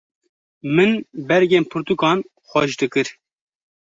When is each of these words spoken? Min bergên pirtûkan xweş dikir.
Min 0.75 0.91
bergên 1.29 1.63
pirtûkan 1.71 2.17
xweş 2.47 2.71
dikir. 2.79 3.07